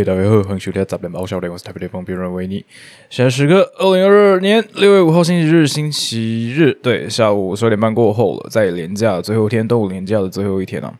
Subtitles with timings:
[0.00, 2.64] 嘿，大家好，欢迎收听杂联包小联，我是台北雷锋评论维尼。
[3.10, 10.94] 现在时刻二零二二年六月五号星期日，星期日，对，下午十二点半过后了，在连假最后一天，端午连假的最后一天啊。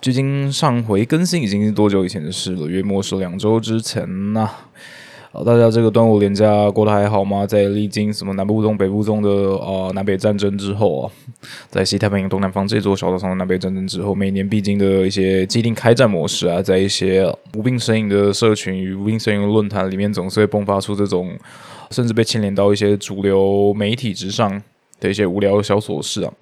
[0.00, 2.66] 距今上回更新已经是多久以前的事了？
[2.66, 4.48] 约莫是两周之前呐。
[5.32, 7.46] 好，大家这个端午连假过得还好吗？
[7.46, 11.12] 在历经什么南部中、北部中的啊南北战争之后啊，
[11.68, 21.30] 在西太平洋东南方这座小岛上的南北战争之后，每年必经的一些既定开战模式啊，在一些无病呻吟的社群与无病呻吟的论坛里面，总是会迸发出这种，
[21.92, 24.60] 甚至被牵连到一些主流媒体之上
[24.98, 26.32] 的一些无聊的小琐事啊。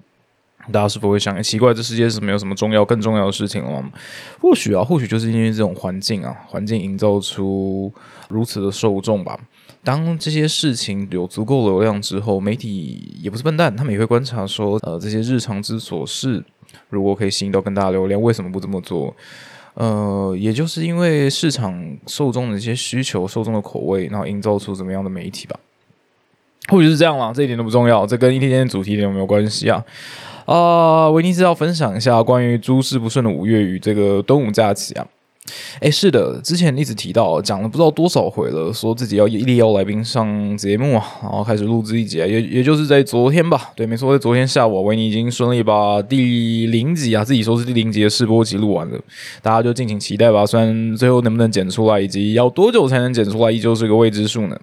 [0.71, 3.89] 大家是否会想，奇怪，这世界是没有什么重要、更重要的事情了吗？
[4.39, 7.91] 或许啊，或许就是因为这种环境啊，环境营造出
[8.27, 9.39] 如此的受众吧。
[9.83, 16.43] 当这些事情有足够流量之后，媒体也不是笨蛋，他们也会观察说，呃，这些日常之琐事，
[16.89, 19.15] 如果可以吸引到更大的流量，为什么不这么做？
[19.75, 25.57] 呃，也就是因为市场受众的一些需求、受众的口味，然后营造出怎么样的媒体吧。
[26.67, 29.83] 或许是这样啦，这一点都不重要，这跟一天天主题点有没有关系啊？
[30.49, 35.05] 啊，维尼斯要分享一下关于诸事不顺的五月与这个端午假期啊。
[35.79, 43.69] 哎，是的，之前一直提到，讲了不知道多少回了，说自己要一力邀来宾上节目啊，然后开始录制一集，也也就是在昨天吧。
[43.75, 48.99] 对，没错，在昨天下午，维尼已经顺利把第零集啊，自己说是第零集的试播集录完了，
[49.43, 50.45] 大家就敬请期待吧。
[50.45, 54.59] 虽然最后能不能剪出来，以及要多久才能剪出来，依旧是个未知数呢。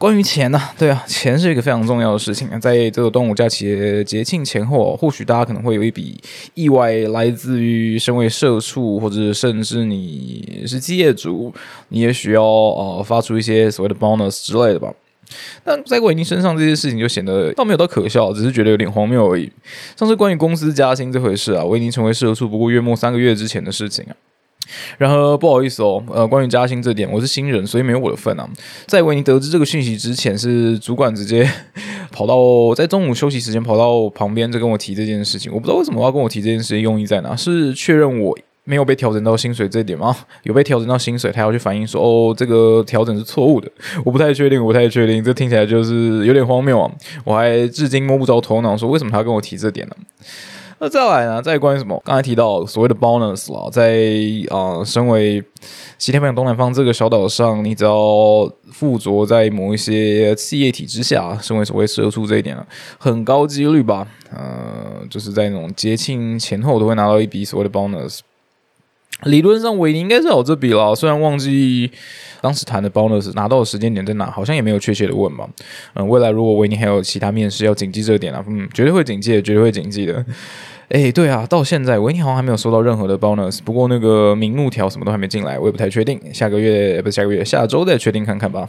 [0.00, 0.58] 关于钱呢？
[0.78, 2.58] 对啊，钱是一个非常重要的事情啊。
[2.58, 6.18] 在这个端午假期节庆前后，或许大家可能会有一笔
[6.54, 11.52] 意外来自于身为社畜，或者甚至你是企业主，
[11.90, 14.90] 你也需要呃发出一些所谓的 bonus 之类的吧。
[15.62, 19.52] 但在维尼身上，这些事情就显得倒没有到可笑，只是觉得有点荒谬而已。
[19.98, 24.16] 像是关于公司加薪这回事啊，维尼成为社畜不过月末三个月之前的事情啊。
[24.98, 28.48] 然而不好意思哦，呃，关于加薪这点，我是新人，所以没有我的份啊。
[28.86, 31.48] 在维尼得知这个讯息之前，是主管直接
[32.10, 35.52] 跑到在中午休息时间跑到旁边，就跟我提这件事情。
[35.52, 37.34] 我不知道为什么要跟我提这件事情，用意在哪？
[37.36, 40.14] 是确认我没有被调整到薪水这点吗？
[40.44, 43.68] 有被调整到薪水，他要去反映说，哦，这个调整是错误的。
[44.04, 46.90] 我不太确定，我不太确定，这听起来就是有点荒谬啊！
[47.24, 49.96] 我还至今摸不着头脑，说为什么他要跟我提这点呢？
[50.82, 51.42] 那再来呢？
[51.42, 52.00] 再关于什么？
[52.06, 54.00] 刚才提到所谓的 bonus 了，在
[54.48, 55.44] 啊，身为
[55.98, 64.08] 西太平洋东南方这个小岛上，你只要附着在某一些企业体之下，身为所谓社畜这一点啊，很高几率吧？
[64.32, 68.20] 呃，就是在那种节庆前后都会拿到一笔所谓的 bonus。
[69.24, 71.90] 理论上，维尼应该是有这笔了，虽然忘记
[72.40, 75.46] 当时谈的 bonus 拿到的时间点在哪，好像也没有确切的问嘛。
[75.92, 80.24] 嗯，未来如果维尼还有其他面试，要谨记这点啊，嗯，绝对会谨记的，绝对会谨记的。
[80.90, 86.20] 哎，对啊，到现在维尼好像还没有收到任何的 bonus，不过那个明目条什么都还没进来，我也不太确定。
[86.34, 88.68] 下个月不是下个月，下周再确定看看吧。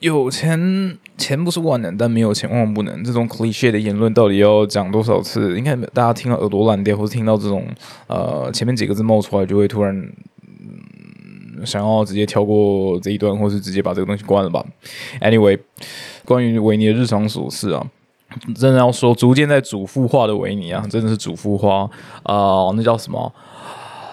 [0.00, 3.02] 有钱钱不是万能，但没有钱万万不能。
[3.02, 5.56] 这种 cliche 的言论到底要讲多少次？
[5.56, 7.66] 应该大家听到耳朵烂掉，或者听到这种
[8.08, 10.06] 呃前面几个字冒出来，就会突然
[11.64, 14.62] 想要直接跳过这一段，或是直接把这个东西关了吧。
[15.22, 15.58] Anyway，
[16.26, 17.86] 关于维尼的日常琐事啊，
[18.54, 21.88] 真的要说逐渐在主妇化的维尼啊，真的是主妇化
[22.22, 23.32] 啊，那叫什么？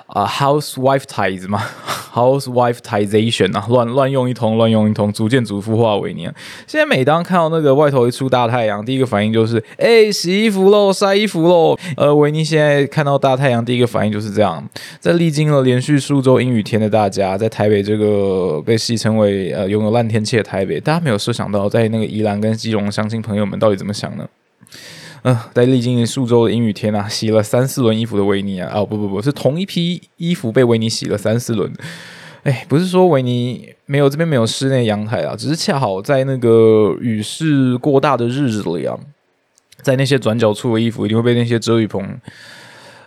[0.07, 1.63] 啊，housewife ties 吗
[2.13, 6.29] ，housewife tization 啊，乱乱用一通，乱用一通，逐渐主妇化为尼。
[6.67, 11.77] 现在每当看到那个外头一出大太阳，第一个反应就是，哎，洗衣服喽，晒衣服喽。
[11.97, 14.63] 呃，维尼现在看到大太阳，第一个反应就是这样。
[14.99, 24.27] 在历经了连续数周阴雨天的大家，在台北这个被戏称为呃拥有烂天气的台北，大家没有设想到，在那个宜兰跟基隆的乡亲朋友们到底怎么想呢？
[25.23, 31.71] 嗯，在历经数周的阴雨天啊，洗了三四轮衣服的维尼啊，哦不不不是同一批衣服被维尼洗了三四轮。
[32.43, 38.97] 哎，不是说维尼没有这边没有室内阳台啊，只是恰好在那个雨势过大的日子里啊，
[39.83, 42.03] 在那些转角处的衣服一定会被那些遮雨棚，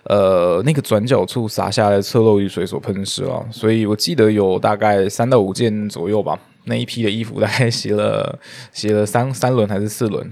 [0.05, 3.45] 呃，那个转角处洒下来的侧漏雨水所喷湿了。
[3.51, 8.39] 所以我记得有大概三到五件左右吧，那一批的衣服大概洗了
[8.73, 10.31] 洗了三三轮还是四轮。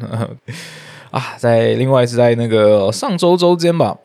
[1.12, 3.98] 啊，在另外是在那个上周周间吧，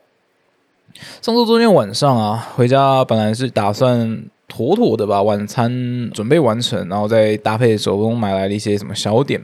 [1.21, 9.42] 上周周间晚上啊，回家本来是打算妥妥的把晚餐准备完成，然后再搭配手中买来的一些什么小点，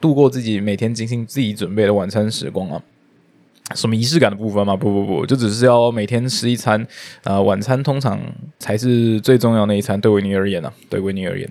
[0.00, 2.80] 度过自己每天精心自己准备的晚餐时光啊。
[3.74, 4.74] 什么仪式感的部分吗？
[4.74, 6.86] 不不不，就只是要每天吃一餐
[7.24, 8.18] 啊，晚餐通常
[8.58, 11.48] 才是最重要那一餐，对维尼而言呢，对维尼而言。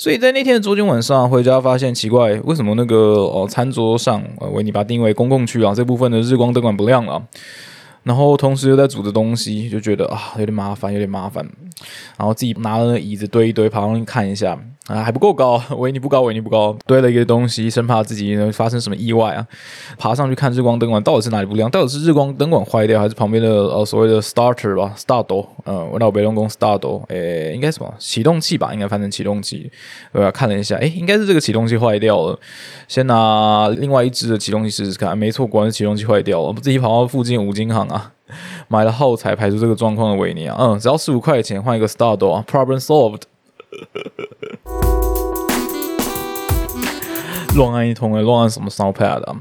[0.00, 7.20] 所以在那天的昨天晚上回家，发现奇怪，为什么那个哦餐桌上呃，维尼把定位公共区啊这部分的日光灯管不亮了？
[8.04, 11.44] 然后同时又在煮着东西，就觉得啊有点麻烦，有点麻烦。
[12.16, 14.56] 然后自己拿了椅子堆一堆，爬上去看一下
[14.88, 19.46] 啊，还不够高， 维尼不高，维尼不高，堆了一个东西，生怕自己呢发生什么意外啊。
[19.98, 29.70] 爬上去看日光灯管到底是哪里不亮，到底是日光灯管坏掉，还是旁边的呃所谓的 starter 吧，start，嗯，我到北龙宫 start，诶，应该什么启动器吧，应该翻成启动器。
[30.12, 32.38] 呃，看了一下，诶，应该是这个启动器坏掉了。
[32.88, 36.46] 先拿另外一只的启动器试试看，没错，果然是启动器坏掉了。
[36.46, 38.12] 我自己跑到附近五金行啊。
[38.68, 43.22] 买了耗材排除这个状况的维尼啊，嗯，只要十五块钱换一个 Start 啊，Problem solved。
[47.56, 49.36] 乱按一通诶，乱按什么 Soundpad 啊？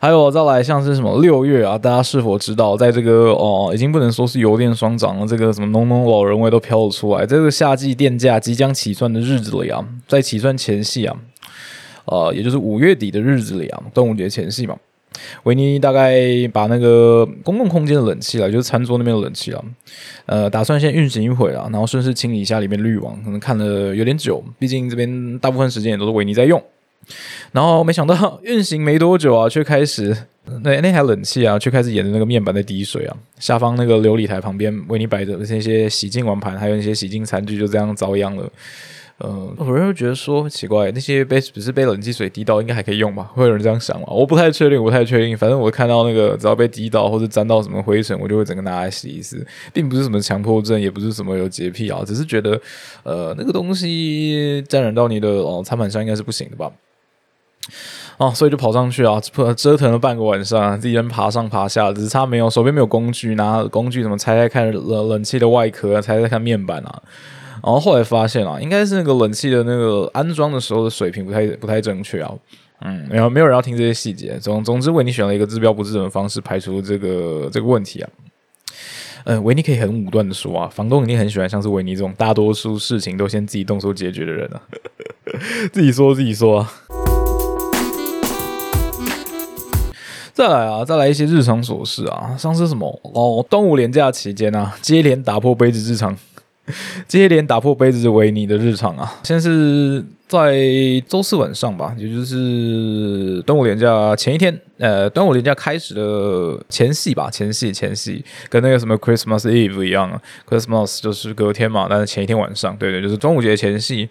[0.00, 7.24] 还有再来像是什么六月啊，大家是否知道，在这个哦，已经不能说是油电双涨了，这个什么浓浓老人味都飘了出来。
[7.24, 11.16] 这个夏季电价即将起算的日子里啊，在起算前夕啊，
[12.04, 14.76] 呃，也就是五月底的日子里啊，端午节前夕嘛。
[15.44, 16.20] 维尼大概
[16.52, 19.64] 把那个公共空间的冷气了，就是餐桌那边的冷气了，
[20.26, 26.62] 呃，打算先运行一会啊，然后顺势清理一下里面滤网，可能看了有点久，毕竟这边大部分时间也都是维尼在用。
[27.52, 30.16] 然后没想到运行没多久啊，却开始
[30.62, 38.50] 那那台冷气啊，却开始沿着那个面板在滴水啊，下方那个琉璃台旁边为你摆着那些洗净碗盘，还有那些洗净餐具，就这样遭殃了。
[39.24, 43.30] 嗯，有人会觉得说奇怪，那些被只是被冷气水滴到，应该还可以用吧？
[43.34, 44.06] 会有人这样想吗？
[44.10, 45.34] 我不太确定，不太确定。
[45.34, 52.60] 反正我看到那个只要被滴到或者沾到什么灰尘，我就会整个拿来洗一次，并不是什么强迫症，也不是什么有洁癖啊，只是觉得
[53.04, 56.70] 呃那个东西沾染到你的哦餐盘上应该是不行的吧？
[58.18, 59.20] 哦，所以就跑上去啊，
[59.56, 67.02] 折腾了半个晚上，自己人爬上爬下，只差没有手边没有工具，拿工具怎么拆开看冷冷气的外壳，拆开看面板啊。
[67.62, 72.32] 然后后来发现啊，应该是那个冷气的那个安装的时候的水平不太不太正确啊。
[72.82, 74.38] 嗯，然后没有人要听这些细节。
[74.38, 78.10] 总总之，维尼选了一个治标不治本的方式，排除这个这个问题啊。
[79.24, 84.62] 嗯，维尼可以很武断的说啊，房东一定很喜欢像是维尼这种大多数事情都先自己动手解决的人啊。
[85.72, 86.72] 自己说自己说啊。
[90.36, 96.14] 再来啊，再来一些日常琐事啊，像是什么哦，端午连假期间啊，接连打破杯子日常。
[97.08, 99.14] 接连打破杯子维尼的日常啊！
[99.22, 100.52] 先是在
[101.08, 114.06] 周四晚上吧，也就是端午连假前一天，呃，端午连假开始的前夕吧，前夕前夕，跟那个什么 Christmas Eve 一样啊，Christmas 就是隔天嘛，但是前一天晚上，对对，就是端午节前夕。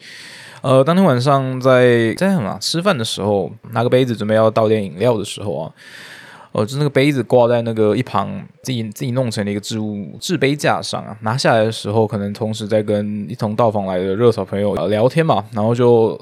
[0.61, 5.69] 呃，当天晚上在在什么吃饭的时候，拿个杯子准备要倒点饮料的时候啊。
[6.55, 11.17] 哦，就那个杯子挂在那个一旁，自己自己弄成了一个置物置杯架上啊。
[11.21, 16.17] 拿下来的时候，可能同时在跟一同到访来的热炒朋友聊天嘛，然后就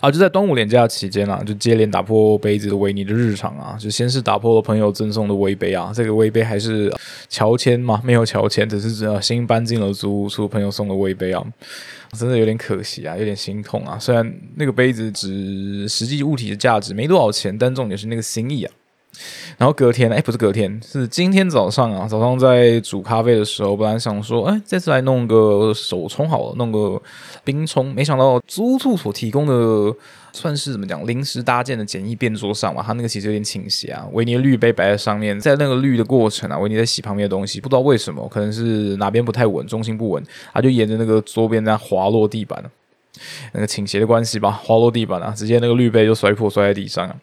[0.00, 6.90] 啊，就在端午连假期间啊，就接连打破杯子的维尼的日常啊，就先是打破了朋友赠送的微杯啊，这个微杯还是
[7.28, 11.44] 乔迁嘛，没有乔迁，只是呃新搬进了租屋处朋友送的微杯啊，
[12.12, 13.98] 真的有点可惜啊，有点心痛啊。
[13.98, 18.72] 虽然那个杯子值实际物体的价值没多少钱，但重点是那个心意啊。
[19.58, 22.08] 然后隔天，哎，不是隔天，是今天早上啊。
[22.08, 27.00] 早上在煮咖啡的时候，本来想说，哎，这次来弄个手冲好了，弄个
[27.44, 27.92] 冰冲。
[27.94, 29.94] 没想到租处所提供的，
[30.32, 34.06] 算是怎么讲，临时搭建的简易便桌上嘛，它那个其实有点倾斜啊。
[34.12, 40.24] 维尼的滤杯摆在上面，在那个滤的过程啊，维尼在洗旁边的东西，不知道为什么，可能是哪边不太稳，重心不稳，
[40.54, 42.64] 他就沿着那个桌边在滑落地板。
[43.52, 47.14] 那个倾斜的关系吧，滑落地板啊，直接那个滤杯就摔破，摔在地上啊。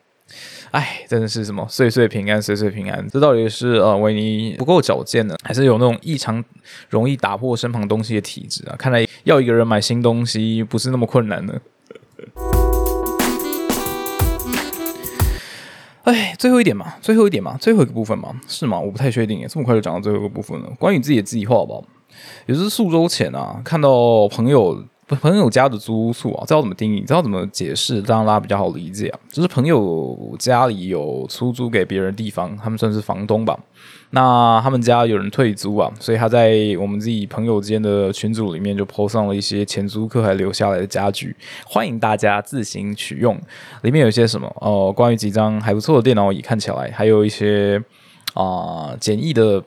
[0.72, 3.08] 哎，真的是什么岁岁平安，岁岁平安。
[3.10, 6.44] 这到底是呃维尼不够矫健呢，还是有那种异常
[6.90, 8.76] 容易打破身旁东西的体质啊？
[8.78, 11.54] 看来要一个人买新东西不是那么困难呢。
[16.04, 18.80] 哎，最后一点嘛，最后一点嘛，最后一个部分嘛，是吗？
[18.80, 20.70] 我不太确定，这么快就讲到最后一个部分了。
[20.78, 21.76] 关于自己的计划吧，
[22.46, 24.84] 也就是数周前啊，看到朋友。
[25.16, 27.00] 朋友家的租屋处啊，知道怎么定义？
[27.02, 29.20] 知道怎么解释，让大家比较好理解啊。
[29.30, 33.58] 就是朋友家里有出租给别人地方，他们算是房东吧。
[34.10, 41.36] 那他们家有人退租啊，所以他在我们自己朋友间的群组里面就 po 上了一些前租客还留下来的家具，
[41.66, 43.40] 欢迎大家自行取用。
[43.84, 44.54] 里面有些什么？
[44.60, 47.82] 哦，关于几张还不错的电脑椅，看起来还有一些
[48.34, 49.64] 啊简易的。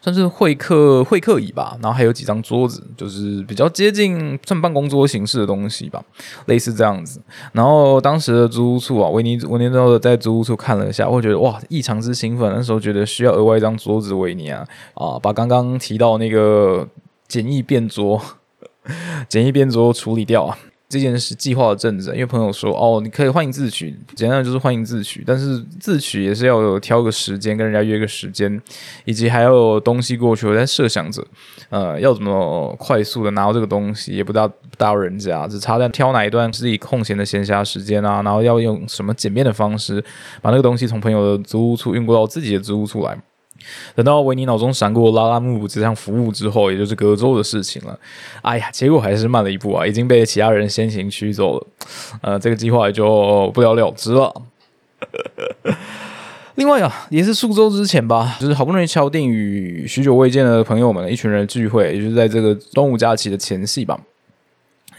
[0.00, 6.02] 算是会客会客椅吧，然后还有几张桌子，就是比较接近算办公桌形式的东西吧，
[6.46, 7.20] 类似这样子。
[7.52, 12.52] 然后当时的租屋处啊，维尼维尼都在租屋处看了一下，会觉得哇，异常之兴奋。
[12.54, 16.86] 那时候觉得需要额外一张桌子，维尼啊啊，把刚刚提到那个
[17.28, 18.20] 简易便桌，
[19.28, 20.58] 简易便桌处理掉啊。
[20.96, 28.58] 这件事计划的阵子，因为朋友说哦，你可以欢迎自取，简单的就是欢迎自取，但是自取也是要有挑个时间跟人家约个时间，
[29.04, 30.46] 以及还要有东西过去。
[30.46, 31.22] 我在设想着，
[31.68, 40.02] 呃，要怎么快速的拿到这个东西，也不打不打扰人家，只差在挑哪一段自己空闲的闲暇时间啊，然后要用什么简便的方式
[40.40, 43.18] 把那个东西从朋友的租屋处运过到自己的租屋处来。
[43.94, 47.98] 等到维尼脑中闪过拉拉木这项服务之后，也就是隔周的事情了。
[48.42, 51.66] 哎呀，结果还是慢了一步啊，已经被其他人先行驱走了。
[52.22, 54.32] 呃，这个计划也就不了了之了。
[56.56, 64.00] 另外啊，也是数周之前吧，就是好不容易敲定与许久未见的朋友们一群人聚会，也就是在这个端午假期的前夕吧。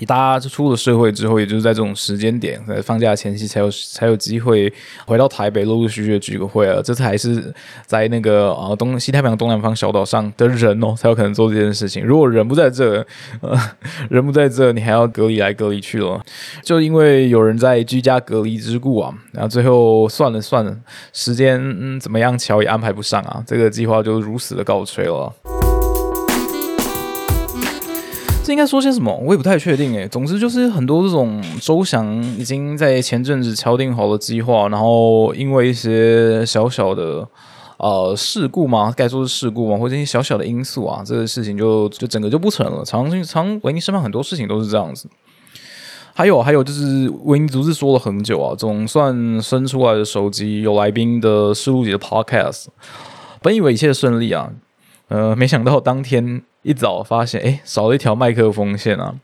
[0.05, 4.71] 大家就出了社会之后，也就是在这种时间点，在放假前夕才有才有机会
[5.05, 6.79] 回到台北，陆陆续续的聚个会啊。
[6.83, 7.53] 这次还是
[7.85, 12.05] 在那个啊东西太平洋东南方小岛上的人哦，才有可能做这件事情。
[12.05, 13.05] 如果人不在这，
[13.41, 13.57] 呃，
[14.09, 16.21] 人不在这，你还要隔离来隔离去了。
[16.61, 20.75] 就因为有人在居家隔离之故啊，然后最后算了算了，
[21.11, 25.56] 时间嗯怎么样巧也安排不上啊，这个计划就如此的告吹了。
[28.47, 29.13] 这应该说些什么？
[29.25, 30.07] 我也不太确定诶。
[30.07, 37.27] 总之就是很多这种周详已经在前阵子敲定好的计划，然后因为一些小小的
[37.75, 42.85] 呃事故嘛，该说是事故嘛，或者一些小小的因素啊，这个事情就就整个就不成了。
[42.85, 45.09] 常常维尼身旁很多事情都是这样子。
[46.13, 52.67] 还有还有就是维尼独自说了很久啊，总算生出来的手机有来宾的试录节的 Podcast，
[53.41, 54.49] 本以为一切顺利啊，
[55.09, 56.43] 呃，没想到当天。
[56.67, 59.15] 一早发现，哎，少了一条麦克风线啊！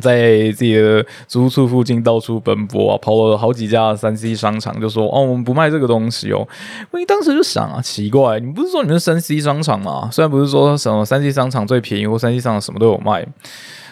[0.00, 6.48] 在自己的租处附近到处奔波啊，跑了好几家三 C 商场，就说：“哦，我们不卖这个东西哦。”
[6.90, 10.08] 我一当时就想啊，奇怪，你不是说你们是三 C 商场吗？
[10.10, 13.26] 虽然不是说什么三 C 商场最便宜，或三 C 商场什么都有卖，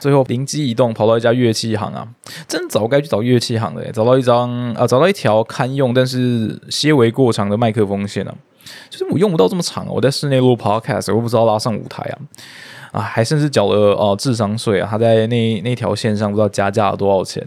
[0.01, 2.09] 最后灵机一动，跑到一家乐器行啊，
[2.49, 8.35] 真早该去找乐器行的，找到一张啊，找到一条堪用但是些微过长的麦克风线啊。
[8.91, 12.19] 就是我用不到这么长啊，我在室内录 podcast，我不知道拉上舞台啊，
[12.93, 14.89] 啊，还甚至缴了哦智商税啊！
[14.91, 17.43] 他在那那条线上不知道加价了多少钱，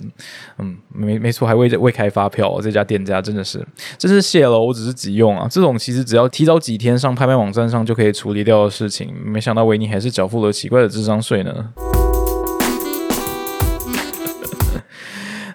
[0.57, 3.65] 嗯，没没错，还未未开发票，这家店家真的是
[3.97, 5.47] 真是谢了，我只是急用啊！
[5.49, 11.69] 这种其实只要提早几天上拍卖网站上就可以处理掉的事情，没想到维尼还是缴付了奇怪的智商税呢。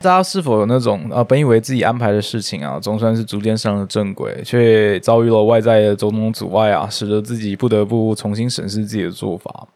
[0.03, 9.69] 大家是否有那种啊，本以为自己安排的事情啊，总算是逐渐上了正轨，却遭遇了外在的种种阻碍啊，使得自己不得不重新审视自己的做法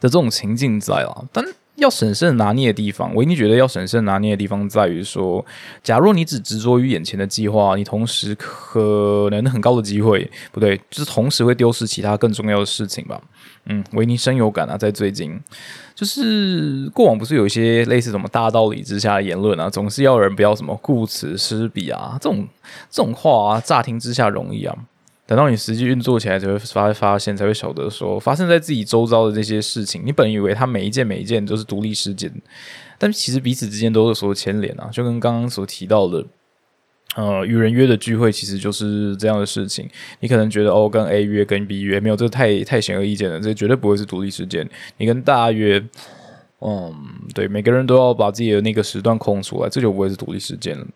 [0.00, 1.24] 的这种情境在啊。
[1.30, 1.44] 但
[1.84, 5.44] 要审慎拿捏的地方，维尼觉得要审慎拿捏的地方在于说，
[5.82, 13.20] 假若你只执着于眼前的计划，你同时可能很高的机会，不对，就是同时会丢失其他更重要的事情吧。
[13.66, 15.38] 嗯，维尼深有感啊，在最近，
[15.94, 22.48] 就是过往不是有一些类似什么大道理之下的言论啊，总是要人不要什么顾此失彼啊，这种
[22.90, 24.74] 这种话啊，乍听之下容易啊，
[25.26, 32.30] 等到你实际运作起来，才会发发现，才会晓得说，发生在自己周遭的这些事情，你本以为它每一件每一件都是独立事件，
[32.98, 36.24] 但其实彼此之间都有所牵连啊，就跟刚刚所提到的。
[37.16, 39.88] 呃，与人约的聚会其实就是这样的事情。
[40.18, 44.68] 你可能觉得哦，跟 A 约跟 B 约没有这太太显而易见了，这绝对不会是独立事件。
[44.96, 45.80] 你跟大约，
[46.66, 46.94] 嗯，
[47.34, 50.86] 对，每个人都要把自己的那个时段空出来，这就不会是独立时间了。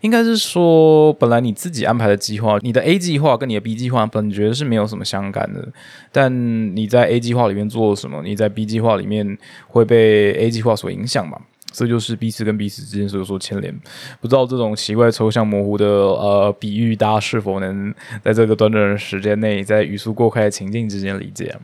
[0.00, 5.68] 应该是说，本来你自己安排的计划，你的 A 计划跟你的 B 计划本觉得是没有什么相干的，
[6.10, 9.36] 但你在 A 计划里面做了什么，你在 B 计划里面
[9.68, 11.38] 会被 A 计划所影响嘛？
[11.70, 13.78] 这就是彼此跟彼此之间所有所牵连，
[14.22, 21.54] 不知道这种奇怪、抽象、模糊的呃比喻，大家是否能在这个短短的时间内，在语速过快的情境之间理解？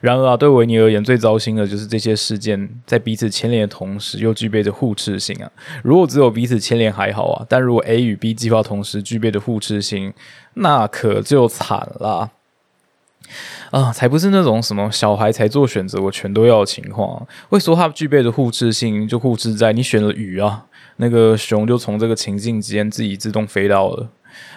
[0.00, 5.50] 然而啊，对维尼而言，最糟心的就是这些事件在彼此牵连的同时，又具备着互斥性啊。
[5.82, 10.12] 如果只有彼此牵连还好啊，但如果 A 与 B 计划同时具备的互斥性，
[10.54, 12.30] 那可就惨了。
[13.70, 17.24] 啊，才不是那种什么小孩才做选择，我全都要的情况。
[17.48, 20.64] 会说它具备的互斥性，就互斥在你选了鱼啊，
[20.96, 24.08] 那个熊就从这个情境之间自己自动飞到了，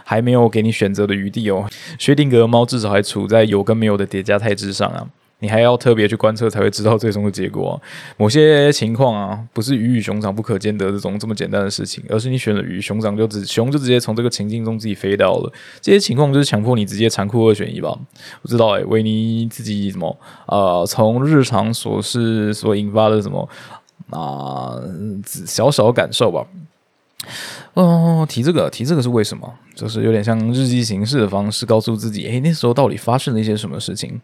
[0.04, 1.68] 还没有给你选择的余地哦。
[1.98, 5.08] 薛定谔猫至少还处在有跟没有的叠加态之上啊。
[5.40, 7.82] 你还要特别去观测才会知道最终的结果。
[8.16, 15.52] 某些情况啊，不是鱼与熊掌不可兼得这种这么简单的事情，而是你选了鱼，熊掌就直熊就直接从这个情境中自己飞掉了。
[15.82, 17.94] 这些情况就是强迫你直接残酷二选一吧？
[18.42, 23.50] 不知道诶，维尼自己怎么呃，从日常琐事所引发的什么
[24.12, 24.80] 啊
[25.46, 26.48] 小小感受吧。
[27.74, 29.52] 哦，提这个提这个是为什么？
[29.76, 34.20] 就是有点像日记形式的方式，告诉自己，诶，那时候到底发生了一些什么事情？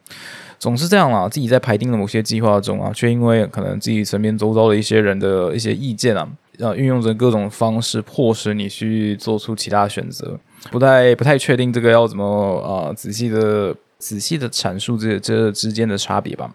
[0.59, 6.27] 总是这样啦，自己在排定的某些计划中啊，却因为可能自己身边周遭的一些人的一些意见啊，
[6.59, 10.37] 呃，运用着各种方式，迫使你去做出其他选择。
[10.69, 16.53] 不太不太确定这个要怎么呃仔细的仔细的阐述这这之间的差别吧。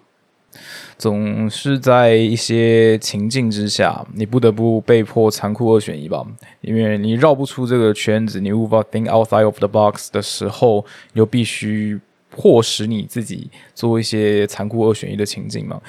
[0.97, 6.25] 总是在一些情境之下，你不得不被迫残酷二选一吧，
[6.61, 15.81] 因为你绕不出这个圈子，你无法 think outside of the box 的时候，你就必须迫使你自己做一些残酷二选一的情境嘛。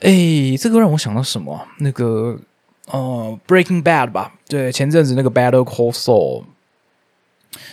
[0.00, 1.66] 哎，这个让我想到什么？
[1.78, 2.38] 那个
[2.90, 6.44] 呃，Breaking Bad 吧，对，前阵子那个 Battle Call Soul。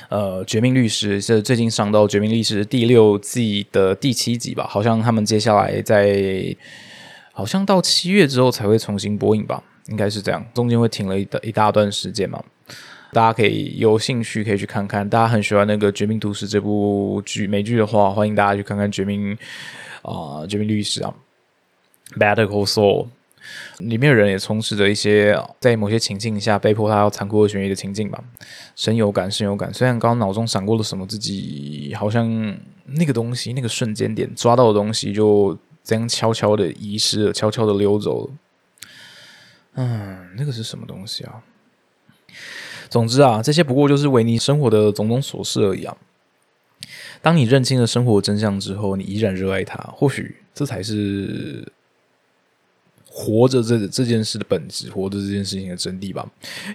[0.10, 4.68] 呃，绝命律师是最近上到《绝命律师》第六季的第七集吧？
[4.70, 6.56] 好像他们接下来在，
[7.32, 9.64] 好像到七月之后才会重新播映吧？
[9.88, 12.42] 应该是这样，中间会停了一一大段时间嘛？
[13.12, 15.08] 大家可以有兴趣可以去看看。
[15.08, 19.36] 大家很喜欢那个《绝命毒师》这部剧美剧的话，欢迎大家去看看《绝命》
[20.02, 21.14] 啊，《绝命律师》啊，
[22.20, 23.06] 《Better Call Saul》。
[23.80, 28.24] 里面的人也充斥着一些在某些情境下被迫他要残酷二选一的情境吧，
[28.76, 29.74] 深有感，深有感。
[29.74, 38.34] 虽然刚刚脑中闪过了什么，自己好像那个东西，那个瞬间点抓到的东西，就这样悄悄的遗失了，悄悄的溜走了。
[39.76, 41.44] 嗯，那个是什么东西啊？
[42.90, 45.98] 总之啊，这些不过就是维尼生活的种种琐事而已啊。
[47.22, 51.72] 当你认清了生活真相之后，你依然热爱它，或许这才是。
[53.16, 56.28] 活着这这件事的本质，活着这件事情的真谛吧。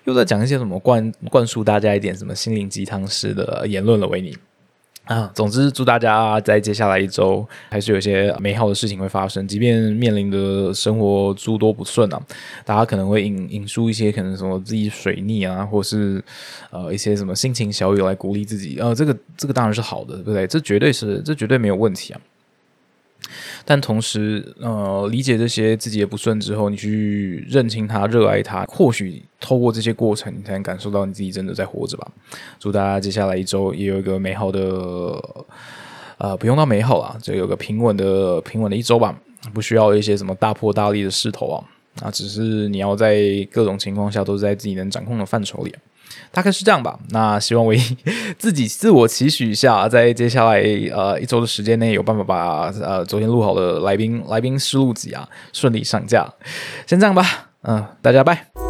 [0.04, 4.36] 又在讲一些什么灌灌输大家一点什么心灵鸡汤式的言论了，维尼
[5.06, 5.28] 啊。
[5.34, 12.22] 总之，祝大家在接下来一周还是有些美好的事情会发生，即便面临的生活诸多不顺啊，
[12.64, 16.22] 大家可能会引引出一些可能什么自己水逆啊，或是
[16.70, 18.78] 呃一些什么心情小雨来鼓励自己。
[18.78, 20.46] 呃，这个这个当然是好的，对不对？
[20.46, 22.20] 这绝对是这绝对没有问题啊。
[23.70, 32.10] 但同时，呃，理解这些自己的不顺之后，你去认清它、热爱它，或许透过这些过程，你才能感受到你自己真的在活着吧。
[32.58, 35.22] 祝大家接下来一周也有一个美好的，
[36.16, 39.14] 呃，不用到美好啊，就有个平稳的、平稳的一周吧。
[39.52, 41.64] 不需要一些什么大破大立的势头啊，
[42.00, 45.74] 啊，只是你要在各种情况下都是在自己能掌控的范畴里。
[46.30, 46.98] 大概是这样吧。
[47.10, 47.74] 那希望我
[48.38, 50.60] 自己自我期许一下，在接下来
[50.92, 56.26] 呃一周的时间内，有办法把呃昨天录好的来宾来宾试录集啊顺利上架。
[56.86, 58.67] 先这样吧，嗯，大家拜。